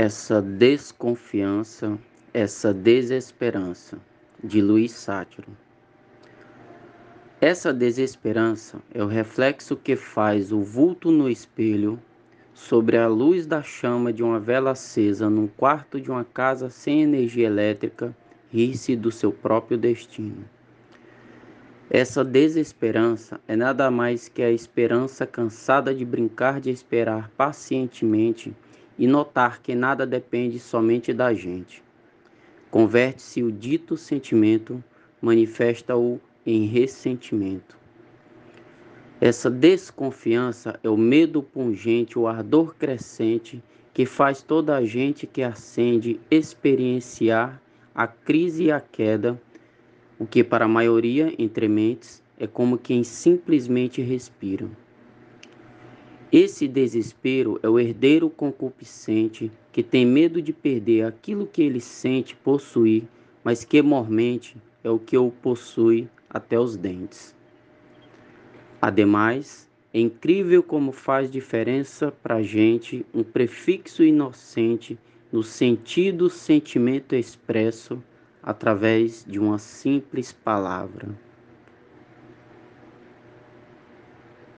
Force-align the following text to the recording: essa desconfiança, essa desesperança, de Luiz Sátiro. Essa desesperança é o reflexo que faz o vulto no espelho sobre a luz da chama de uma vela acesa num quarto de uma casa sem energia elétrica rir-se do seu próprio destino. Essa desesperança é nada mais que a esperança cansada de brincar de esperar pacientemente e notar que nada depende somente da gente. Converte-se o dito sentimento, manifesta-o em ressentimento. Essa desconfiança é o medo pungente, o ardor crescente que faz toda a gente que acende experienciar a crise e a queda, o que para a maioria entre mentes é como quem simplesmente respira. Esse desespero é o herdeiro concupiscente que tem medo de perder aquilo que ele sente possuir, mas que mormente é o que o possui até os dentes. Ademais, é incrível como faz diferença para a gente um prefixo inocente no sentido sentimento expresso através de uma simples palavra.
essa 0.00 0.40
desconfiança, 0.40 1.98
essa 2.32 2.72
desesperança, 2.72 3.98
de 4.44 4.62
Luiz 4.62 4.92
Sátiro. 4.92 5.48
Essa 7.40 7.74
desesperança 7.74 8.78
é 8.94 9.02
o 9.02 9.08
reflexo 9.08 9.74
que 9.74 9.96
faz 9.96 10.52
o 10.52 10.60
vulto 10.60 11.10
no 11.10 11.28
espelho 11.28 11.98
sobre 12.54 12.96
a 12.96 13.08
luz 13.08 13.44
da 13.44 13.60
chama 13.60 14.12
de 14.12 14.22
uma 14.22 14.38
vela 14.38 14.70
acesa 14.70 15.28
num 15.28 15.48
quarto 15.48 16.00
de 16.00 16.12
uma 16.12 16.24
casa 16.24 16.70
sem 16.70 17.02
energia 17.02 17.48
elétrica 17.48 18.16
rir-se 18.52 18.94
do 18.94 19.10
seu 19.10 19.32
próprio 19.32 19.76
destino. 19.76 20.44
Essa 21.90 22.24
desesperança 22.24 23.40
é 23.48 23.56
nada 23.56 23.90
mais 23.90 24.28
que 24.28 24.42
a 24.42 24.50
esperança 24.52 25.26
cansada 25.26 25.92
de 25.92 26.04
brincar 26.04 26.60
de 26.60 26.70
esperar 26.70 27.32
pacientemente 27.36 28.54
e 28.98 29.06
notar 29.06 29.62
que 29.62 29.74
nada 29.74 30.06
depende 30.06 30.58
somente 30.58 31.12
da 31.12 31.32
gente. 31.32 31.82
Converte-se 32.70 33.42
o 33.42 33.52
dito 33.52 33.96
sentimento, 33.96 34.82
manifesta-o 35.22 36.20
em 36.44 36.66
ressentimento. 36.66 37.78
Essa 39.20 39.50
desconfiança 39.50 40.78
é 40.82 40.88
o 40.88 40.96
medo 40.96 41.42
pungente, 41.42 42.18
o 42.18 42.26
ardor 42.26 42.74
crescente 42.76 43.62
que 43.92 44.06
faz 44.06 44.42
toda 44.42 44.76
a 44.76 44.84
gente 44.84 45.26
que 45.26 45.42
acende 45.42 46.20
experienciar 46.30 47.60
a 47.94 48.06
crise 48.06 48.64
e 48.64 48.70
a 48.70 48.80
queda, 48.80 49.40
o 50.18 50.26
que 50.26 50.44
para 50.44 50.66
a 50.66 50.68
maioria 50.68 51.34
entre 51.36 51.66
mentes 51.66 52.22
é 52.38 52.46
como 52.46 52.78
quem 52.78 53.02
simplesmente 53.02 54.00
respira. 54.00 54.68
Esse 56.30 56.68
desespero 56.68 57.58
é 57.62 57.68
o 57.70 57.78
herdeiro 57.78 58.28
concupiscente 58.28 59.50
que 59.72 59.82
tem 59.82 60.04
medo 60.04 60.42
de 60.42 60.52
perder 60.52 61.06
aquilo 61.06 61.46
que 61.46 61.62
ele 61.62 61.80
sente 61.80 62.36
possuir, 62.36 63.04
mas 63.42 63.64
que 63.64 63.80
mormente 63.80 64.54
é 64.84 64.90
o 64.90 64.98
que 64.98 65.16
o 65.16 65.30
possui 65.30 66.06
até 66.28 66.60
os 66.60 66.76
dentes. 66.76 67.34
Ademais, 68.80 69.70
é 69.92 70.00
incrível 70.00 70.62
como 70.62 70.92
faz 70.92 71.30
diferença 71.30 72.12
para 72.12 72.36
a 72.36 72.42
gente 72.42 73.06
um 73.14 73.22
prefixo 73.22 74.04
inocente 74.04 74.98
no 75.32 75.42
sentido 75.42 76.28
sentimento 76.28 77.14
expresso 77.14 78.02
através 78.42 79.24
de 79.26 79.38
uma 79.38 79.58
simples 79.58 80.30
palavra. 80.30 81.08